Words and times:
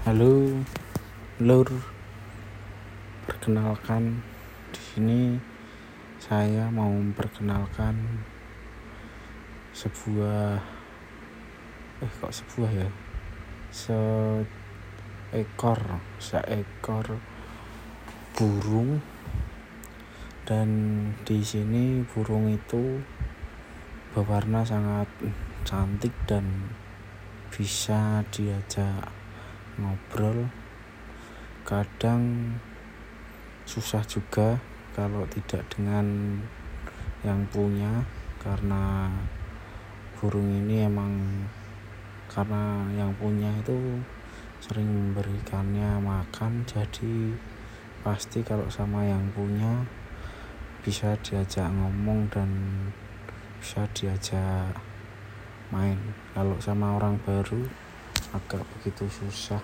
Halo, 0.00 0.48
Lur. 1.44 1.68
Perkenalkan, 3.28 4.24
di 4.72 4.80
sini 4.80 5.36
saya 6.16 6.72
mau 6.72 6.88
memperkenalkan 6.88 8.00
sebuah 9.76 10.56
eh 12.00 12.08
kok 12.16 12.32
sebuah 12.32 12.80
ya? 12.80 12.88
Seekor, 13.68 14.40
seekor 16.16 17.20
burung 18.32 19.04
dan 20.48 20.68
di 21.28 21.44
sini 21.44 22.00
burung 22.08 22.48
itu 22.48 23.04
berwarna 24.16 24.64
sangat 24.64 25.12
cantik 25.68 26.16
dan 26.24 26.72
bisa 27.52 28.24
diajak 28.32 29.19
ngobrol. 29.80 30.52
Kadang 31.64 32.54
susah 33.64 34.04
juga 34.04 34.60
kalau 34.92 35.24
tidak 35.32 35.64
dengan 35.72 36.36
yang 37.24 37.48
punya 37.48 38.04
karena 38.40 39.08
burung 40.20 40.48
ini 40.52 40.84
emang 40.84 41.44
karena 42.28 42.84
yang 42.92 43.12
punya 43.16 43.48
itu 43.60 44.00
sering 44.60 44.88
memberikannya 44.88 45.96
makan 46.04 46.68
jadi 46.68 47.32
pasti 48.04 48.44
kalau 48.44 48.68
sama 48.68 49.04
yang 49.04 49.28
punya 49.32 49.84
bisa 50.80 51.12
diajak 51.20 51.68
ngomong 51.68 52.28
dan 52.32 52.48
bisa 53.60 53.84
diajak 53.92 54.72
main. 55.68 56.00
Kalau 56.32 56.56
sama 56.64 56.96
orang 56.96 57.20
baru 57.20 57.68
agak 58.32 58.64
begitu 58.76 59.04
susah 59.12 59.60